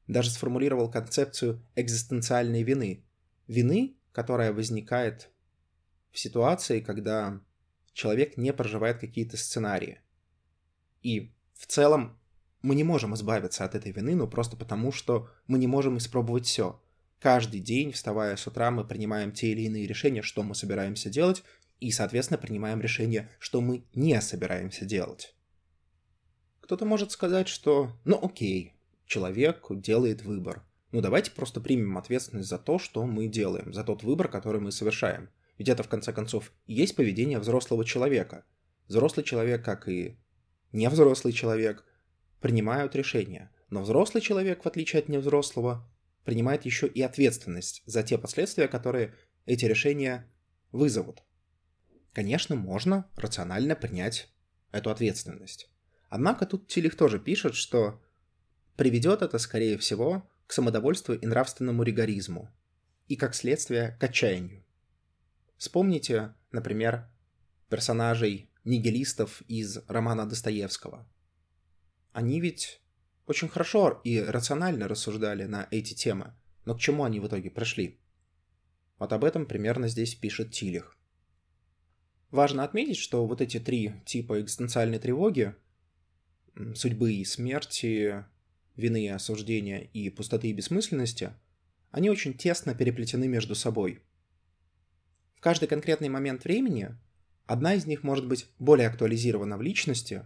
даже 0.08 0.30
сформулировал 0.30 0.92
концепцию 0.92 1.66
экзистенциальной 1.76 2.64
вины. 2.64 3.06
Вины, 3.48 3.98
которая 4.12 4.54
возникает 4.54 5.30
в 6.12 6.20
ситуации, 6.20 6.82
когда 6.82 7.42
человек 7.94 8.38
не 8.38 8.54
проживает 8.54 9.00
какие-то 9.00 9.38
сценарии. 9.38 10.00
И 11.02 11.34
в 11.54 11.68
целом 11.68 12.20
мы 12.62 12.76
не 12.76 12.84
можем 12.84 13.16
избавиться 13.16 13.64
от 13.64 13.76
этой 13.76 13.92
вины, 13.92 14.16
ну 14.16 14.28
просто 14.28 14.58
потому, 14.58 14.92
что 14.92 15.30
мы 15.48 15.60
не 15.60 15.68
можем 15.68 15.98
испробовать 15.98 16.46
все. 16.46 16.82
Каждый 17.20 17.60
день, 17.60 17.92
вставая 17.92 18.38
с 18.38 18.48
утра, 18.48 18.72
мы 18.72 18.86
принимаем 18.86 19.34
те 19.34 19.52
или 19.52 19.62
иные 19.62 19.86
решения, 19.88 20.22
что 20.22 20.42
мы 20.42 20.56
собираемся 20.56 21.10
делать, 21.10 21.44
и, 21.82 21.92
соответственно, 21.92 22.38
принимаем 22.38 22.80
решение, 22.80 23.30
что 23.40 23.60
мы 23.60 23.84
не 23.94 24.20
собираемся 24.22 24.86
делать. 24.86 25.36
Кто-то 26.62 26.86
может 26.86 27.12
сказать, 27.12 27.48
что 27.48 27.92
ну 28.06 28.20
окей, 28.24 28.74
человек 29.06 29.66
делает 29.70 30.22
выбор. 30.22 30.64
Ну 30.92 31.02
давайте 31.02 31.32
просто 31.32 31.60
примем 31.60 31.98
ответственность 31.98 32.48
за 32.48 32.58
то, 32.58 32.80
что 32.80 33.06
мы 33.06 33.28
делаем, 33.28 33.74
за 33.74 33.84
тот 33.84 34.04
выбор, 34.04 34.30
который 34.30 34.62
мы 34.62 34.72
совершаем. 34.72 35.30
Ведь 35.58 35.68
это, 35.68 35.84
в 35.84 35.90
конце 35.90 36.14
концов, 36.14 36.54
и 36.68 36.74
есть 36.74 36.96
поведение 36.96 37.40
взрослого 37.40 37.84
человека. 37.84 38.46
Взрослый 38.88 39.26
человек, 39.26 39.64
как 39.64 39.90
и 39.90 40.18
невзрослый 40.72 41.34
человек, 41.34 41.86
принимают 42.40 42.96
решения. 42.96 43.52
Но 43.70 43.82
взрослый 43.82 44.22
человек, 44.22 44.64
в 44.64 44.68
отличие 44.68 45.02
от 45.02 45.10
невзрослого, 45.10 45.86
принимает 46.26 46.66
еще 46.66 46.88
и 46.88 47.02
ответственность 47.02 47.82
за 47.86 48.04
те 48.04 48.18
последствия, 48.18 48.68
которые 48.68 49.16
эти 49.46 49.66
решения 49.66 50.30
вызовут. 50.72 51.24
Конечно, 52.14 52.56
можно 52.56 53.10
рационально 53.16 53.76
принять 53.76 54.30
эту 54.72 54.90
ответственность. 54.90 55.70
Однако 56.10 56.46
тут 56.46 56.68
Тилих 56.68 56.96
тоже 56.96 57.20
пишет, 57.20 57.56
что 57.56 58.02
приведет 58.76 59.22
это, 59.22 59.38
скорее 59.38 59.78
всего, 59.78 60.30
к 60.48 60.54
самодовольству 60.54 61.14
и 61.14 61.26
нравственному 61.26 61.84
ригоризму, 61.84 62.50
и, 63.08 63.16
как 63.16 63.36
следствие, 63.36 63.98
к 64.00 64.04
отчаянию. 64.04 64.66
Вспомните, 65.58 66.34
например, 66.52 67.08
персонажей 67.70 68.50
нигилистов 68.64 69.42
из 69.48 69.80
романа 69.88 70.28
Достоевского. 70.28 71.08
Они 72.12 72.40
ведь 72.40 72.82
очень 73.30 73.48
хорошо 73.48 74.02
и 74.04 74.20
рационально 74.20 74.88
рассуждали 74.88 75.44
на 75.44 75.68
эти 75.70 75.94
темы, 75.94 76.34
но 76.66 76.74
к 76.74 76.80
чему 76.80 77.04
они 77.04 77.20
в 77.20 77.28
итоге 77.28 77.52
пришли? 77.52 78.00
Вот 78.98 79.14
об 79.14 79.24
этом 79.24 79.46
примерно 79.46 79.88
здесь 79.88 80.16
пишет 80.16 80.52
Тилих. 80.52 80.98
Важно 82.32 82.64
отметить, 82.64 82.98
что 82.98 83.28
вот 83.28 83.40
эти 83.40 83.60
три 83.60 83.94
типа 84.08 84.42
экзистенциальной 84.42 84.98
тревоги 84.98 85.54
судьбы 86.74 87.14
и 87.14 87.24
смерти, 87.24 88.26
вины 88.76 89.06
и 89.06 89.10
осуждения 89.10 89.82
и 89.82 90.10
пустоты 90.10 90.50
и 90.50 90.54
бессмысленности, 90.54 91.34
они 91.92 92.10
очень 92.10 92.34
тесно 92.34 92.74
переплетены 92.74 93.28
между 93.28 93.54
собой. 93.54 94.02
В 95.36 95.42
каждый 95.42 95.68
конкретный 95.68 96.10
момент 96.10 96.46
времени 96.46 96.98
одна 97.46 97.76
из 97.76 97.86
них 97.86 98.02
может 98.02 98.28
быть 98.28 98.48
более 98.58 98.88
актуализирована 98.88 99.56
в 99.56 99.62
личности, 99.62 100.26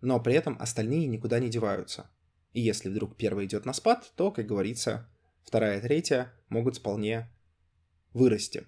но 0.00 0.18
при 0.18 0.34
этом 0.34 0.56
остальные 0.58 1.06
никуда 1.06 1.38
не 1.38 1.48
деваются. 1.48 2.10
И 2.54 2.60
если 2.60 2.88
вдруг 2.88 3.16
первая 3.16 3.44
идет 3.44 3.66
на 3.66 3.72
спад, 3.72 4.12
то, 4.16 4.30
как 4.30 4.46
говорится, 4.46 5.10
вторая 5.42 5.78
и 5.78 5.82
третья 5.82 6.32
могут 6.48 6.78
вполне 6.78 7.28
вырасти. 8.14 8.66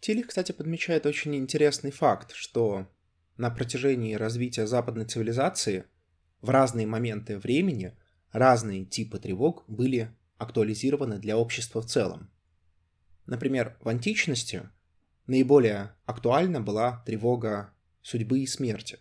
Тилих, 0.00 0.26
кстати, 0.26 0.50
подмечает 0.50 1.06
очень 1.06 1.36
интересный 1.36 1.92
факт, 1.92 2.32
что 2.32 2.88
на 3.36 3.50
протяжении 3.50 4.14
развития 4.14 4.66
западной 4.66 5.04
цивилизации 5.04 5.84
в 6.40 6.50
разные 6.50 6.88
моменты 6.88 7.38
времени 7.38 7.96
разные 8.32 8.84
типы 8.84 9.20
тревог 9.20 9.64
были 9.68 10.10
актуализированы 10.38 11.18
для 11.18 11.38
общества 11.38 11.82
в 11.82 11.86
целом. 11.86 12.32
Например, 13.26 13.78
в 13.80 13.88
античности 13.88 14.68
наиболее 15.28 15.94
актуальна 16.04 16.60
была 16.60 17.00
тревога 17.06 17.72
судьбы 18.02 18.40
и 18.40 18.46
смерти. 18.46 18.98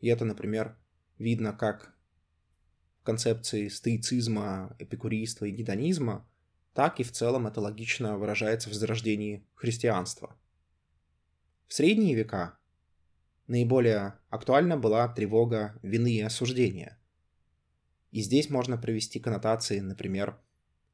И 0.00 0.08
это, 0.08 0.24
например, 0.24 0.78
видно 1.18 1.52
как 1.52 1.94
концепции 3.02 3.68
стоицизма, 3.68 4.76
эпикурийства 4.78 5.46
и 5.46 5.50
гедонизма, 5.50 6.28
так 6.74 7.00
и 7.00 7.02
в 7.02 7.12
целом 7.12 7.46
это 7.46 7.60
логично 7.60 8.16
выражается 8.16 8.70
в 8.70 8.74
зарождении 8.74 9.44
христианства. 9.54 10.36
В 11.66 11.74
средние 11.74 12.14
века 12.14 12.58
наиболее 13.46 14.14
актуальна 14.30 14.76
была 14.76 15.08
тревога 15.08 15.78
вины 15.82 16.14
и 16.14 16.20
осуждения. 16.20 16.98
И 18.10 18.20
здесь 18.20 18.50
можно 18.50 18.76
провести 18.76 19.18
коннотации, 19.18 19.80
например, 19.80 20.38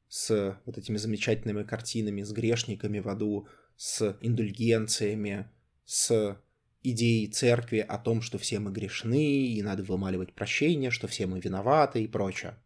с 0.08 0.60
вот 0.64 0.78
этими 0.78 0.96
замечательными 0.96 1.64
картинами, 1.64 2.22
с 2.22 2.32
грешниками 2.32 3.00
в 3.00 3.08
аду, 3.08 3.48
с 3.76 4.16
индульгенциями, 4.20 5.50
с 5.84 6.40
идеей 6.82 7.28
церкви 7.28 7.78
о 7.78 7.98
том, 7.98 8.22
что 8.22 8.38
все 8.38 8.58
мы 8.58 8.70
грешны, 8.70 9.46
и 9.46 9.62
надо 9.62 9.82
вымаливать 9.82 10.34
прощение, 10.34 10.90
что 10.90 11.06
все 11.08 11.26
мы 11.26 11.40
виноваты 11.40 12.02
и 12.02 12.08
прочее. 12.08 12.56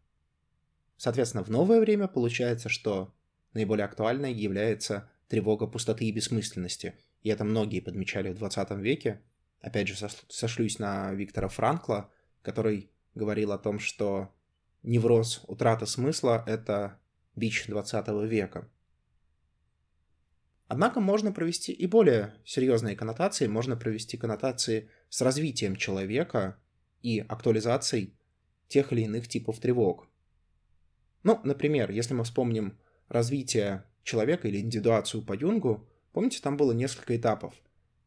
Соответственно, 0.97 1.43
в 1.43 1.49
новое 1.49 1.79
время 1.79 2.07
получается, 2.07 2.69
что 2.69 3.13
наиболее 3.53 3.85
актуальной 3.85 4.33
является 4.33 5.09
тревога 5.27 5.67
пустоты 5.67 6.05
и 6.05 6.11
бессмысленности. 6.11 6.93
И 7.23 7.29
это 7.29 7.43
многие 7.43 7.79
подмечали 7.79 8.29
в 8.29 8.35
20 8.35 8.71
веке. 8.71 9.21
Опять 9.61 9.87
же, 9.87 9.95
сошлюсь 10.27 10.79
на 10.79 11.13
Виктора 11.13 11.47
Франкла, 11.47 12.09
который 12.41 12.89
говорил 13.15 13.51
о 13.51 13.57
том, 13.57 13.79
что 13.79 14.33
невроз 14.83 15.41
утрата 15.47 15.85
смысла— 15.85 16.43
это 16.47 16.99
бич 17.35 17.65
20 17.67 18.07
века. 18.27 18.69
Однако 20.67 20.99
можно 20.99 21.31
провести 21.31 21.71
и 21.71 21.85
более 21.85 22.35
серьезные 22.45 22.95
коннотации, 22.95 23.47
можно 23.47 23.75
провести 23.75 24.17
коннотации 24.17 24.89
с 25.09 25.21
развитием 25.21 25.75
человека 25.75 26.57
и 27.01 27.19
актуализацией 27.19 28.15
тех 28.67 28.91
или 28.91 29.01
иных 29.01 29.27
типов 29.27 29.59
тревог. 29.59 30.07
Ну, 31.23 31.39
например, 31.43 31.91
если 31.91 32.13
мы 32.13 32.23
вспомним 32.23 32.77
развитие 33.07 33.85
человека 34.03 34.47
или 34.47 34.59
индивидуацию 34.59 35.23
по 35.23 35.33
Юнгу, 35.33 35.87
помните, 36.11 36.39
там 36.41 36.57
было 36.57 36.71
несколько 36.71 37.15
этапов. 37.15 37.53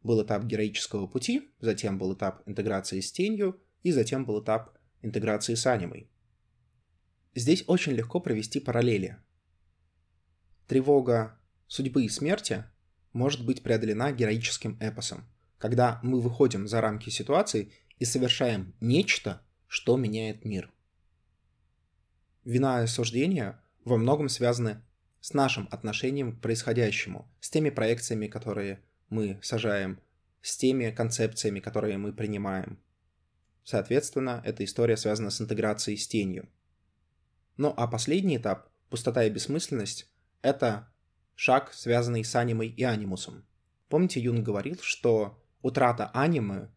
Был 0.03 0.23
этап 0.23 0.45
героического 0.45 1.07
пути, 1.07 1.51
затем 1.61 1.99
был 1.99 2.15
этап 2.15 2.43
интеграции 2.47 3.01
с 3.01 3.13
тенью, 3.13 3.61
и 3.83 3.93
затем 3.93 4.25
был 4.25 4.43
этап 4.43 4.77
интеграции 5.03 5.55
с 5.55 5.67
анимой. 5.67 6.11
Здесь 7.35 7.65
очень 7.67 7.93
легко 7.93 8.19
провести 8.21 8.61
параллели. 8.61 9.19
Тревога 10.67 11.36
судьбы 11.67 12.05
и 12.05 12.09
смерти 12.09 12.65
может 13.13 13.45
быть 13.45 13.63
преодолена 13.63 14.13
героическим 14.13 14.77
эпосом, 14.81 15.25
когда 15.59 16.01
мы 16.03 16.21
выходим 16.21 16.69
за 16.69 16.81
рамки 16.81 17.11
ситуации 17.11 17.73
и 17.99 18.05
совершаем 18.05 18.75
нечто, 18.81 19.41
что 19.67 19.97
меняет 19.97 20.45
мир. 20.45 20.71
Вина 22.45 22.81
и 22.81 22.85
осуждение 22.85 23.59
во 23.85 23.97
многом 23.97 24.29
связаны 24.29 24.83
с 25.21 25.33
нашим 25.35 25.69
отношением 25.71 26.37
к 26.37 26.41
происходящему, 26.41 27.29
с 27.41 27.51
теми 27.51 27.71
проекциями, 27.71 28.29
которые 28.29 28.81
мы 29.09 29.41
сажаем, 29.43 30.01
с 30.43 30.57
теми 30.57 30.91
концепциями, 30.91 31.61
которые 31.61 31.99
мы 31.99 32.13
принимаем. 32.13 32.79
Соответственно, 33.65 34.43
эта 34.45 34.65
история 34.65 34.97
связана 34.97 35.31
с 35.31 35.41
интеграцией 35.41 35.99
с 35.99 36.07
тенью. 36.07 36.49
Ну 37.57 37.75
а 37.77 37.89
последний 37.89 38.37
этап, 38.37 38.69
пустота 38.91 39.25
и 39.25 39.31
бессмысленность, 39.31 40.09
это 40.43 40.89
шаг, 41.37 41.73
связанный 41.73 42.25
с 42.25 42.35
анимой 42.35 42.69
и 42.69 42.83
анимусом. 42.83 43.47
Помните, 43.89 44.21
Юн 44.21 44.43
говорил, 44.43 44.79
что 44.81 45.41
утрата 45.63 46.11
анимы 46.13 46.71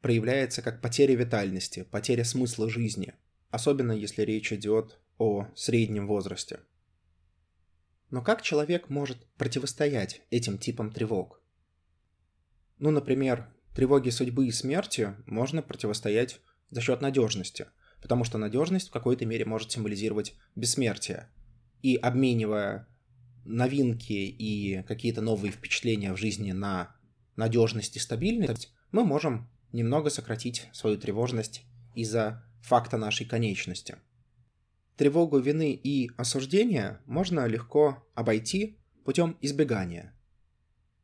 проявляется 0.00 0.62
как 0.62 0.80
потеря 0.80 1.14
витальности, 1.14 1.86
потеря 1.88 2.24
смысла 2.24 2.68
жизни, 2.68 3.14
особенно 3.50 3.92
если 3.92 4.22
речь 4.22 4.52
идет 4.52 4.98
о 5.18 5.46
среднем 5.54 6.08
возрасте. 6.08 6.60
Но 8.10 8.22
как 8.22 8.42
человек 8.42 8.88
может 8.88 9.26
противостоять 9.36 10.22
этим 10.30 10.58
типам 10.58 10.90
тревог? 10.90 11.40
Ну, 12.78 12.90
например, 12.90 13.52
тревоге 13.74 14.10
судьбы 14.10 14.46
и 14.46 14.52
смерти 14.52 15.14
можно 15.26 15.62
противостоять 15.62 16.40
за 16.70 16.80
счет 16.80 17.02
надежности, 17.02 17.66
потому 18.00 18.24
что 18.24 18.38
надежность 18.38 18.88
в 18.88 18.92
какой-то 18.92 19.26
мере 19.26 19.44
может 19.44 19.70
символизировать 19.70 20.34
бессмертие. 20.54 21.28
И 21.82 21.96
обменивая 21.96 22.88
новинки 23.48 24.12
и 24.12 24.82
какие-то 24.86 25.20
новые 25.20 25.50
впечатления 25.50 26.12
в 26.12 26.16
жизни 26.16 26.52
на 26.52 26.94
надежность 27.36 27.96
и 27.96 28.00
стабильность, 28.00 28.72
мы 28.92 29.04
можем 29.04 29.48
немного 29.72 30.10
сократить 30.10 30.68
свою 30.72 30.98
тревожность 30.98 31.62
из-за 31.94 32.44
факта 32.62 32.96
нашей 32.96 33.26
конечности. 33.26 33.96
Тревогу 34.96 35.38
вины 35.38 35.72
и 35.72 36.10
осуждения 36.16 37.00
можно 37.06 37.46
легко 37.46 38.06
обойти 38.14 38.78
путем 39.04 39.36
избегания. 39.40 40.14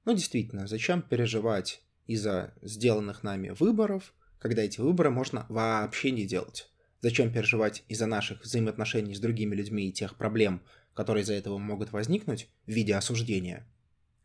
Ну 0.04 0.14
действительно, 0.14 0.66
зачем 0.66 1.00
переживать 1.00 1.82
из-за 2.06 2.54
сделанных 2.60 3.22
нами 3.22 3.50
выборов, 3.50 4.12
когда 4.38 4.62
эти 4.62 4.80
выборы 4.80 5.10
можно 5.10 5.46
вообще 5.48 6.10
не 6.10 6.26
делать? 6.26 6.70
Зачем 7.00 7.32
переживать 7.32 7.84
из-за 7.88 8.06
наших 8.06 8.42
взаимоотношений 8.42 9.14
с 9.14 9.20
другими 9.20 9.54
людьми 9.54 9.88
и 9.88 9.92
тех 9.92 10.16
проблем, 10.16 10.62
которые 10.94 11.22
из-за 11.22 11.34
этого 11.34 11.58
могут 11.58 11.92
возникнуть 11.92 12.48
в 12.66 12.70
виде 12.70 12.94
осуждения, 12.94 13.66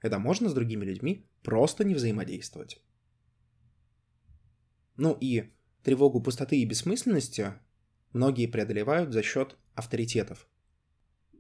это 0.02 0.20
можно 0.20 0.50
с 0.50 0.54
другими 0.54 0.86
людьми 0.86 1.28
просто 1.44 1.84
не 1.84 1.94
взаимодействовать. 1.94 2.82
Ну 4.96 5.18
и 5.20 5.52
тревогу 5.84 6.22
пустоты 6.22 6.60
и 6.60 6.66
бессмысленности 6.66 7.54
многие 8.14 8.48
преодолевают 8.48 9.12
за 9.14 9.24
счет 9.24 9.58
авторитетов. 9.76 10.48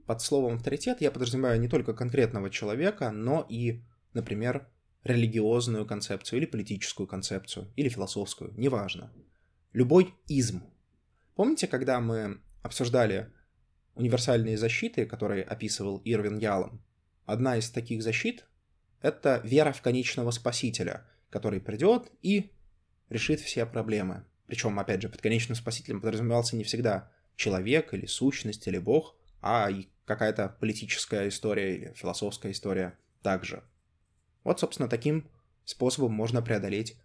Под 0.05 0.21
словом 0.21 0.55
авторитет 0.55 1.01
я 1.01 1.11
подразумеваю 1.11 1.59
не 1.59 1.67
только 1.67 1.93
конкретного 1.93 2.49
человека, 2.49 3.11
но 3.11 3.45
и, 3.47 3.83
например, 4.13 4.67
религиозную 5.03 5.85
концепцию 5.85 6.39
или 6.39 6.45
политическую 6.45 7.07
концепцию, 7.07 7.71
или 7.75 7.89
философскую, 7.89 8.53
неважно. 8.57 9.11
Любой 9.71 10.13
изм. 10.27 10.63
Помните, 11.35 11.67
когда 11.67 11.99
мы 11.99 12.41
обсуждали 12.63 13.31
универсальные 13.99 14.57
защиты, 14.57 15.05
которые 15.05 15.43
описывал 15.43 16.01
Ирвин 16.05 16.37
Ялом. 16.37 16.81
Одна 17.25 17.57
из 17.57 17.69
таких 17.69 18.01
защит— 18.01 18.45
это 19.01 19.41
вера 19.43 19.71
в 19.73 19.81
конечного 19.81 20.31
спасителя, 20.31 21.05
который 21.29 21.59
придет 21.59 22.11
и 22.21 22.51
решит 23.09 23.41
все 23.41 23.65
проблемы. 23.65 24.25
Причем, 24.47 24.79
опять 24.79 25.01
же, 25.01 25.09
под 25.09 25.21
конечным 25.21 25.55
спасителем 25.55 26.01
подразумевался 26.01 26.55
не 26.55 26.63
всегда 26.63 27.11
человек 27.35 27.93
или 27.93 28.05
сущность 28.05 28.65
или 28.67 28.79
бог, 28.79 29.15
а 29.41 29.69
и 29.69 29.87
какая-то 30.05 30.57
политическая 30.59 31.27
история 31.27 31.75
или 31.75 31.93
философская 31.93 32.51
история 32.51 32.97
также. 33.21 33.63
Вот, 34.43 34.59
собственно, 34.59 34.89
таким 34.89 35.29
способом 35.65 36.13
можно 36.13 36.41
преодолеть 36.41 36.97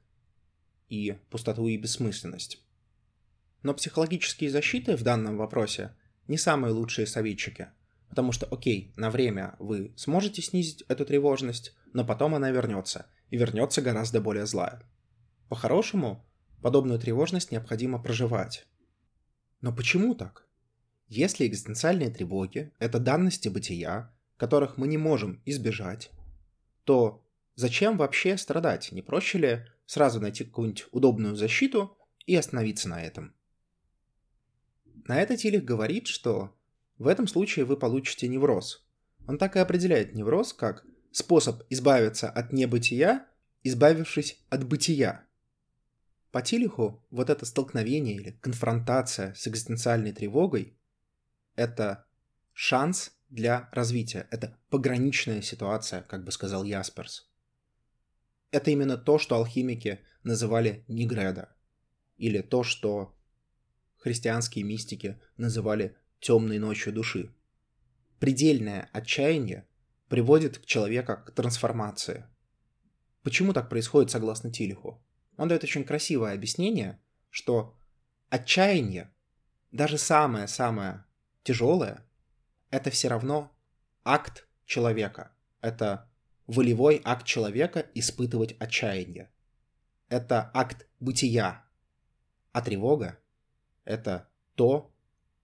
и 0.89 1.19
пустоту, 1.29 1.69
и 1.69 1.77
бессмысленность. 1.77 2.63
Но 3.63 3.75
психологические 3.75 4.51
защиты 4.51 4.97
в 4.97 5.03
данном 5.03 5.37
вопросе 5.37 5.95
не 6.29 6.39
самые 6.39 6.73
лучшие 6.73 7.07
советчики. 7.07 7.69
Потому 8.09 8.33
что, 8.33 8.47
окей, 8.47 8.93
на 8.97 9.11
время 9.11 9.57
вы 9.59 9.93
сможете 9.97 10.41
снизить 10.43 10.85
эту 10.89 11.05
тревожность, 11.05 11.75
но 11.93 12.05
потом 12.05 12.35
она 12.35 12.51
вернется, 12.51 13.07
и 13.31 13.37
вернется 13.37 13.83
гораздо 13.83 14.21
более 14.21 14.47
злая. 14.47 14.83
По-хорошему, 15.49 16.25
подобную 16.63 16.99
тревожность 16.99 17.51
необходимо 17.51 18.03
проживать. 18.03 18.67
Но 19.61 19.75
почему 19.75 20.15
так? 20.15 20.47
Если 21.09 21.47
экзистенциальные 21.47 22.11
тревоги— 22.11 22.73
это 22.79 22.99
данности 22.99 23.49
бытия, 23.49 24.13
которых 24.37 24.77
мы 24.77 24.89
не 24.89 24.99
можем 24.99 25.43
избежать, 25.45 26.11
то 26.85 27.25
зачем 27.55 27.97
вообще 27.97 28.37
страдать? 28.37 28.93
Не 28.93 29.03
проще 29.03 29.39
ли 29.39 29.67
сразу 29.87 30.21
найти 30.21 30.45
какую-нибудь 30.45 30.87
удобную 30.93 31.37
защиту 31.37 31.97
и 32.27 32.35
остановиться 32.37 32.89
на 32.89 33.05
этом? 33.05 33.35
На 35.07 35.21
это 35.21 35.37
Тилих 35.37 35.65
говорит, 35.65 36.07
что 36.07 36.55
в 36.99 37.07
этом 37.07 37.27
случае 37.27 37.65
вы 37.65 37.77
получите 37.77 38.29
невроз. 38.29 38.87
Он 39.27 39.39
так 39.39 39.57
и 39.57 39.59
определяет 39.59 40.15
невроз 40.15 40.53
как 40.53 40.85
способ 41.13 41.63
избавиться 41.71 42.31
от 42.31 42.53
небытия, 42.53 43.27
избавившись 43.63 44.43
от 44.49 44.67
бытия. 44.67 45.27
По 46.31 46.43
Тилиху 46.43 47.05
вот 47.11 47.31
это 47.31 47.47
столкновение 47.47 48.17
или 48.17 48.31
конфронтация 48.41 49.35
с 49.35 49.47
экзистенциальной 49.47 50.13
тревогой– 50.13 50.77
это 51.55 52.07
шанс 52.53 53.13
для 53.29 53.69
развития, 53.73 54.27
это 54.31 54.59
пограничная 54.71 55.43
ситуация, 55.43 56.03
как 56.03 56.25
бы 56.25 56.33
сказал 56.33 56.65
Ясперс. 56.65 57.31
Это 58.51 58.71
именно 58.71 58.97
то, 58.97 59.19
что 59.19 59.37
алхимики 59.37 60.01
называли 60.23 60.85
нигреда, 60.89 61.55
или 62.17 62.41
то, 62.41 62.63
что 62.63 63.15
христианские 64.05 64.65
мистики 64.65 65.19
называли 65.39 65.97
темной 66.21 66.59
ночью 66.59 66.93
души. 66.93 67.35
Предельное 68.21 68.91
отчаяние 68.93 69.67
приводит 70.09 70.59
к 70.59 70.67
человека 70.67 71.17
к 71.17 71.31
трансформации. 71.31 72.27
Почему 73.23 73.55
так 73.55 73.71
происходит 73.71 74.11
согласно 74.11 74.53
Тилиху? 74.53 75.03
Он 75.39 75.49
дает 75.49 75.65
очень 75.65 75.85
красивое 75.85 76.35
объяснение, 76.35 77.01
что 77.31 77.79
отчаяние 78.29 79.11
даже 79.73 79.97
самое-самое 79.97 81.07
тяжелое— 81.43 82.07
это 82.71 82.91
все 82.91 83.09
равно 83.09 83.57
акт 84.05 84.47
человека. 84.67 85.33
Это 85.63 86.11
волевой 86.47 87.01
акт 87.05 87.25
человека 87.25 87.87
испытывать 87.95 88.55
отчаяние. 88.61 89.33
Это 90.11 90.51
акт 90.53 90.87
бытия. 91.01 91.65
А 92.53 92.61
тревога— 92.61 93.19
это 93.85 94.29
то, 94.55 94.93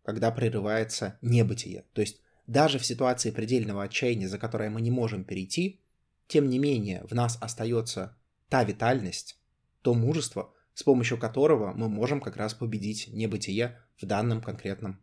когда 0.03 0.31
прерывается 0.31 1.19
небытие. 1.23 1.85
То 1.93 2.01
есть 2.01 2.21
даже 2.47 2.79
в 2.79 2.87
ситуации 2.87 3.31
предельного 3.31 3.85
отчаяния, 3.85 4.29
за 4.29 4.39
которое 4.39 4.71
мы 4.71 4.81
не 4.81 4.91
можем 4.91 5.25
перейти, 5.25 5.81
тем 6.27 6.49
не 6.49 6.59
менее 6.59 7.05
в 7.05 7.15
нас 7.15 7.39
остается 7.41 8.17
та 8.49 8.65
витальность, 8.65 9.39
то 9.83 9.95
мужество, 9.95 10.53
с 10.75 10.83
помощью 10.83 11.19
которого 11.19 11.73
мы 11.73 11.89
можем 11.89 12.21
как 12.21 12.37
раз 12.37 12.55
победить 12.55 13.09
небытие 13.13 13.81
в 14.01 14.07
данном 14.07 14.43
конкретном 14.43 15.01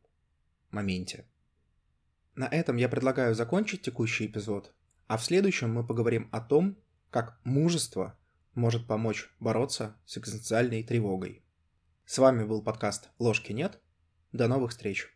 моменте. 0.71 1.25
На 2.35 2.47
этом 2.47 2.77
я 2.77 2.89
предлагаю 2.89 3.33
закончить 3.33 3.81
текущий 3.81 4.27
эпизод, 4.27 4.73
а 5.07 5.17
в 5.17 5.23
следующем 5.23 5.73
мы 5.73 5.85
поговорим 5.85 6.29
о 6.31 6.41
том, 6.41 6.77
как 7.09 7.39
мужество 7.43 8.17
может 8.53 8.87
помочь 8.87 9.29
бороться 9.39 9.95
с 10.05 10.17
экзистенциальной 10.17 10.83
тревогой. 10.83 11.43
С 12.09 12.19
вами 12.19 12.45
был 12.45 12.61
подкаст 12.61 13.09
«Ложки 13.19 13.51
нет». 13.51 13.81
До 14.31 14.47
новых 14.47 14.71
встреч! 14.71 15.13